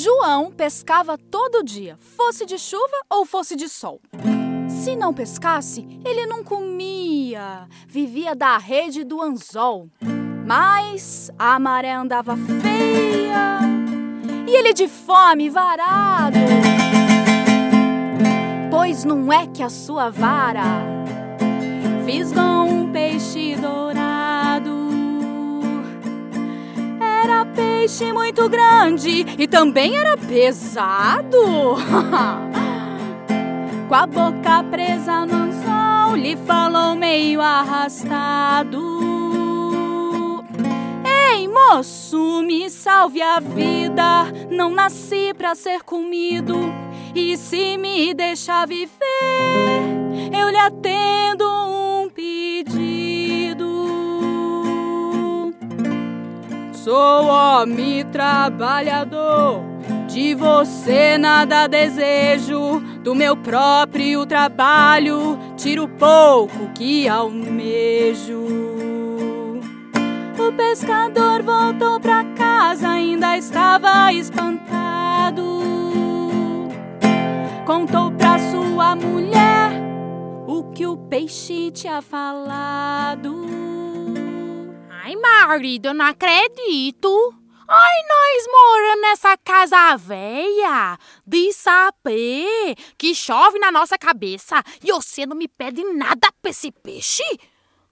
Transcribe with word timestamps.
João 0.00 0.52
pescava 0.52 1.18
todo 1.18 1.64
dia, 1.64 1.96
fosse 2.16 2.46
de 2.46 2.56
chuva 2.56 2.84
ou 3.10 3.26
fosse 3.26 3.56
de 3.56 3.68
sol. 3.68 4.00
Se 4.68 4.94
não 4.94 5.12
pescasse, 5.12 5.84
ele 6.04 6.24
não 6.24 6.44
comia, 6.44 7.66
vivia 7.88 8.32
da 8.32 8.56
rede 8.58 9.02
do 9.02 9.20
anzol. 9.20 9.88
Mas 10.46 11.32
a 11.36 11.58
maré 11.58 11.94
andava 11.94 12.36
feia 12.36 13.58
e 14.46 14.54
ele 14.54 14.72
de 14.72 14.86
fome 14.86 15.50
varado. 15.50 16.38
Pois 18.70 19.02
não 19.02 19.32
é 19.32 19.48
que 19.48 19.64
a 19.64 19.68
sua 19.68 20.10
vara 20.10 20.62
fisgou 22.06 22.68
um 22.68 22.92
peixe 22.92 23.56
dourado. 23.56 24.07
Era 27.28 27.44
peixe 27.44 28.10
muito 28.10 28.48
grande 28.48 29.26
e 29.38 29.46
também 29.46 29.98
era 29.98 30.16
pesado. 30.16 31.76
Com 33.86 33.94
a 33.94 34.06
boca 34.06 34.64
presa 34.70 35.26
no 35.26 35.34
anzol, 35.34 36.16
lhe 36.16 36.34
falou 36.38 36.94
meio 36.94 37.42
arrastado. 37.42 38.80
Ei, 41.04 41.46
moço, 41.46 42.42
me 42.42 42.70
salve 42.70 43.20
a 43.20 43.38
vida. 43.40 44.24
Não 44.50 44.70
nasci 44.70 45.34
pra 45.36 45.54
ser 45.54 45.82
comido. 45.82 46.56
E 47.14 47.36
se 47.36 47.76
me 47.76 48.14
deixar 48.14 48.66
viver, 48.66 48.88
eu 50.32 50.48
lhe 50.48 50.56
atendo 50.56 51.67
Sou 56.88 57.26
homem 57.26 58.02
trabalhador, 58.06 59.60
de 60.06 60.34
você 60.34 61.18
nada 61.18 61.66
desejo. 61.66 62.80
Do 63.04 63.14
meu 63.14 63.36
próprio 63.36 64.24
trabalho, 64.24 65.38
tiro 65.54 65.86
pouco 65.86 66.70
que 66.74 67.06
almejo. 67.06 68.42
O 70.38 70.50
pescador 70.56 71.42
voltou 71.42 72.00
pra 72.00 72.24
casa, 72.34 72.88
ainda 72.88 73.36
estava 73.36 74.10
espantado. 74.10 75.60
Contou 77.66 78.10
pra 78.12 78.38
sua 78.38 78.96
mulher 78.96 79.72
o 80.46 80.64
que 80.72 80.86
o 80.86 80.96
peixe 80.96 81.70
tinha 81.70 82.00
falado. 82.00 83.77
Ai, 85.08 85.16
marido, 85.16 85.86
eu 85.86 85.94
não 85.94 86.04
acredito. 86.04 87.34
Ai, 87.66 88.02
nós 88.06 88.46
moramos 88.46 89.00
nessa 89.00 89.38
casa 89.38 89.96
velha 89.96 90.98
de 91.26 91.50
sapê 91.50 92.76
que 92.98 93.14
chove 93.14 93.58
na 93.58 93.72
nossa 93.72 93.96
cabeça 93.96 94.62
e 94.84 94.92
você 94.92 95.24
não 95.24 95.34
me 95.34 95.48
pede 95.48 95.82
nada 95.82 96.28
pra 96.42 96.50
esse 96.50 96.70
peixe? 96.70 97.22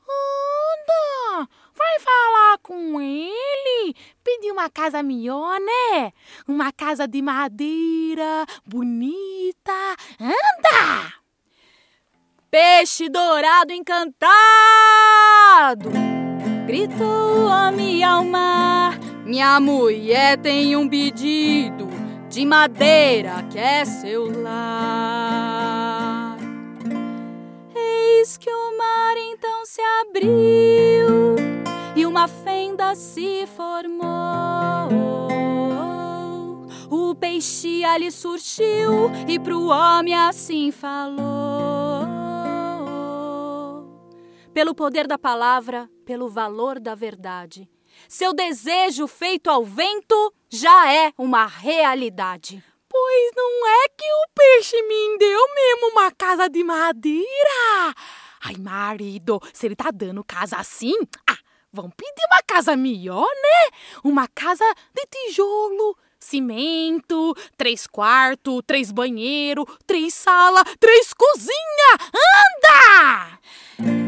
Anda, 0.03 1.49
vai 1.75 2.01
falar 2.01 2.59
com 2.59 3.01
ele, 3.01 3.97
pedir 4.23 4.53
uma 4.53 4.69
casa 4.69 5.03
melhor, 5.03 5.59
né? 5.59 6.13
Uma 6.47 6.71
casa 6.71 7.09
de 7.09 7.23
madeira, 7.23 8.45
bonita. 8.67 9.97
Anda! 10.21 11.15
Peixe 12.51 13.09
dourado 13.09 13.73
encantado! 13.73 14.27
Gritou 16.67 17.49
a 17.49 17.71
minha 17.71 18.11
alma. 18.11 18.99
Minha 19.25 19.61
mulher 19.61 20.37
tem 20.39 20.75
um 20.77 20.89
pedido 20.89 21.87
de 22.29 22.45
madeira 22.45 23.45
que 23.49 23.57
é 23.57 23.85
seu 23.85 24.43
lar. 24.43 26.37
Eis 27.73 28.37
que 28.37 28.51
o 28.51 28.77
mar 28.77 29.15
então 29.17 29.65
se 29.65 29.81
abriu 30.01 31.37
e 31.95 32.05
uma 32.05 32.27
fenda 32.27 32.97
se 32.97 33.47
formou. 33.57 34.07
O 36.91 37.15
peixe 37.15 37.85
ali 37.85 38.11
surgiu 38.11 39.11
e 39.29 39.39
pro 39.39 39.69
homem 39.69 40.17
assim 40.17 40.73
falou. 40.73 41.86
Pelo 44.57 44.75
poder 44.75 45.07
da 45.07 45.19
palavra, 45.19 45.87
pelo 46.07 46.31
valor 46.31 46.81
da 46.81 46.95
verdade. 46.95 47.69
Seu 48.09 48.33
desejo 48.33 49.07
feito 49.07 49.51
ao 49.51 49.63
vento 49.63 50.33
já 50.49 50.91
é 50.91 51.13
uma 51.19 51.45
realidade. 51.45 52.65
Pois 52.89 53.33
não 53.37 53.67
é 53.67 53.89
que 53.91 54.11
o 54.11 54.29
peixe 54.35 54.81
me 54.81 55.19
deu 55.19 55.55
mesmo 55.55 55.89
uma 55.91 56.11
casa 56.11 56.49
de 56.49 56.65
madeira? 56.65 57.95
Ai, 58.43 58.57
marido, 58.59 59.43
se 59.53 59.67
ele 59.67 59.77
tá 59.77 59.91
dando 59.91 60.25
casa 60.25 60.57
assim, 60.57 60.95
ah, 61.29 61.39
vamos 61.71 61.93
pedir 61.95 62.25
uma 62.33 62.43
casa 62.43 62.75
melhor, 62.79 63.27
né? 63.27 63.77
Uma 64.03 64.27
casa 64.27 64.65
de 64.95 65.05
tijolo, 65.05 65.99
cimento, 66.19 67.35
três 67.59 67.87
quartos, 67.87 68.63
três 68.67 68.91
banheiro, 68.91 69.67
três 69.87 70.15
sala, 70.15 70.65
três 70.81 71.13
cozinha. 71.13 71.99
Anda! 73.85 74.06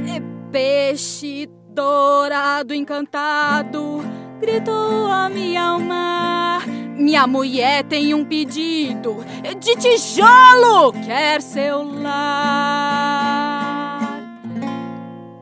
Peixe 0.51 1.49
dourado 1.75 2.75
encantado, 2.75 4.03
gritou 4.41 5.07
a 5.07 5.29
minha 5.29 5.63
alma. 5.63 6.61
Minha 6.97 7.27
mulher 7.27 7.85
tem 7.85 8.15
um 8.15 8.25
pedido 8.25 9.25
de 9.61 9.77
tijolo, 9.77 10.93
quer 11.05 11.41
seu 11.41 11.83
lar. 11.83 12.89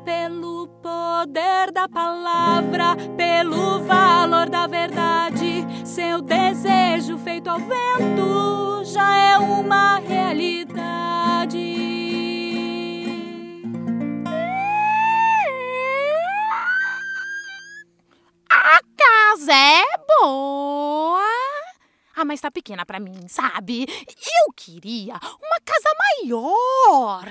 Pelo 0.05 0.69
poder 0.83 1.73
da 1.73 1.88
palavra, 1.88 2.94
pelo 3.17 3.81
valor 3.84 4.35
Ah, 22.36 22.38
mas 22.38 22.41
tá 22.42 22.50
pequena 22.50 22.84
pra 22.84 23.00
mim, 23.00 23.26
sabe? 23.28 23.86
Eu 23.88 24.52
queria 24.54 25.14
uma 25.14 25.60
casa 25.64 25.91
maior. 26.20 27.24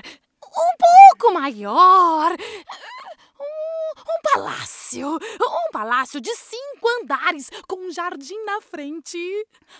Um 0.44 0.72
pouco 0.76 1.32
maior. 1.32 2.32
Um, 3.38 4.22
palácio. 4.34 5.16
Um 5.40 5.70
palácio 5.70 6.20
de 6.20 6.34
cinco 6.34 6.88
andares 7.00 7.48
com 7.68 7.86
um 7.86 7.92
jardim 7.92 8.42
na 8.44 8.60
frente. 8.60 9.16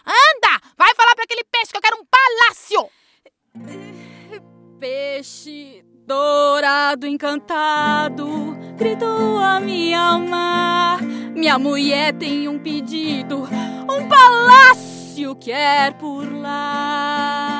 Anda! 0.07 0.61
Vai 0.77 0.95
falar 0.95 1.17
pra 1.17 1.25
aquele 1.25 1.43
peixe 1.45 1.73
que 1.73 1.77
eu 1.77 1.83
quero 1.83 1.99
um 2.01 2.07
palácio! 2.07 2.89
Peixe 4.79 5.85
dourado 6.07 7.05
encantado, 7.05 8.29
gritou 8.77 9.39
a 9.39 9.59
minha 9.59 10.01
alma. 10.01 10.99
Minha 11.35 11.59
mulher 11.59 12.13
tem 12.15 12.47
um 12.47 12.61
pedido, 12.61 13.43
um 13.91 14.09
palácio 14.09 14.96
quer 15.37 15.95
por 15.95 16.31
lá. 16.31 17.57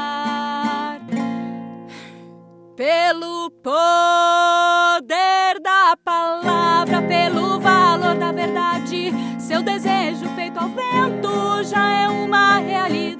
Pelo 2.77 3.51
poder 3.63 5.61
da 5.63 5.97
palavra, 6.05 7.01
pelo 7.03 7.59
valor 7.59 8.15
da 8.17 8.31
verdade, 8.33 9.11
seu 9.39 9.63
desejo 9.63 10.29
feito 10.35 10.59
ao 10.59 10.69
vento 10.69 11.65
já 11.65 12.03
é 12.03 12.09
uma 12.09 12.59
realidade. 12.59 13.17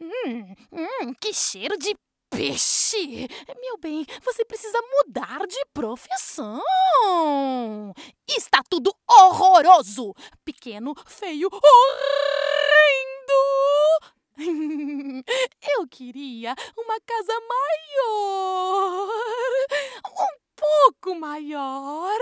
Hum, 0.00 0.54
hum, 0.72 1.12
que 1.20 1.34
cheiro 1.34 1.76
de 1.76 1.94
peixe! 2.30 3.28
Meu 3.60 3.76
bem, 3.78 4.06
você 4.22 4.44
precisa 4.44 4.78
mudar 4.92 5.46
de 5.46 5.64
profissão. 5.72 6.62
Está 8.28 8.62
tudo 8.68 8.94
horroroso! 9.08 10.14
Pequeno, 10.44 10.94
feio, 11.06 11.48
horrendo! 11.52 12.08
Eu 15.74 15.88
queria 15.88 16.54
uma 16.76 17.00
casa 17.00 17.32
maior, 17.48 19.08
um 20.06 20.38
pouco 20.54 21.18
maior, 21.18 22.18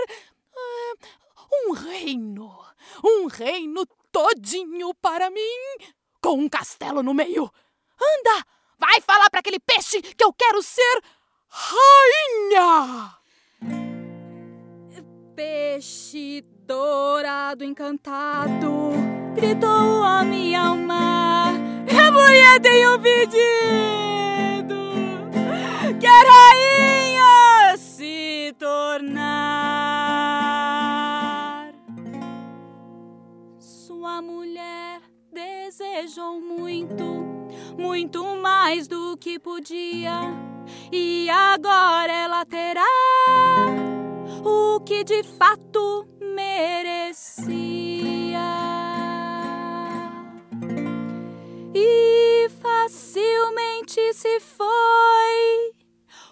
um 1.53 1.73
reino, 1.73 2.65
um 3.03 3.27
reino 3.27 3.85
todinho 4.11 4.95
para 4.95 5.29
mim, 5.29 5.93
com 6.19 6.39
um 6.39 6.49
castelo 6.49 7.03
no 7.03 7.13
meio. 7.13 7.51
Anda! 8.01 8.56
Vai 8.79 9.01
falar 9.01 9.29
para 9.29 9.39
aquele 9.39 9.59
peixe 9.59 10.01
que 10.01 10.23
eu 10.23 10.33
quero 10.33 10.61
ser 10.61 11.01
rainha! 11.49 13.17
peixe 15.37 16.43
dourado 16.65 17.63
encantado, 17.63 18.91
gritou 19.35 20.01
homem 20.01 20.55
ao 20.55 20.75
mar. 20.75 21.53
A 21.87 22.11
mulher 22.11 22.59
tem 22.59 22.89
um 22.89 22.99
pedido, 22.99 23.37
quer 25.99 26.25
rainha 26.25 27.46
mais 38.67 38.85
do 38.85 39.15
que 39.15 39.39
podia, 39.39 40.19
e 40.91 41.29
agora 41.29 42.11
ela 42.11 42.45
terá 42.45 42.83
o 44.43 44.81
que 44.81 45.05
de 45.05 45.23
fato 45.23 46.05
merecia. 46.19 47.47
E 51.73 52.49
facilmente 52.61 54.13
se 54.13 54.37
foi 54.41 55.71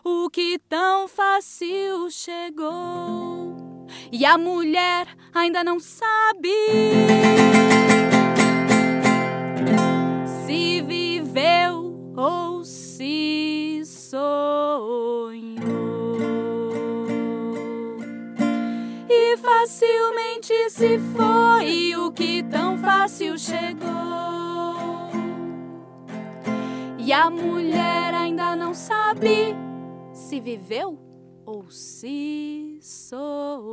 o 0.04 0.30
que 0.30 0.60
tão 0.68 1.08
fácil 1.08 2.12
chegou. 2.12 3.88
E 4.12 4.26
a 4.26 4.38
mulher 4.38 5.08
ainda 5.34 5.64
não 5.64 5.80
sabe 5.80 6.52
se 20.76 21.00
foi 21.16 21.96
o 21.96 22.12
que 22.12 22.44
tão 22.44 22.78
fácil 22.78 23.40
chegou. 23.40 23.88
E 26.98 27.14
a 27.14 27.30
mulher 27.30 28.14
ainda 28.14 28.58
não 28.58 28.74
sabe 28.74 29.56
se 30.12 30.38
viveu 30.42 31.00
ou 31.46 31.72
se 31.72 32.78
sonhou. 32.82 33.65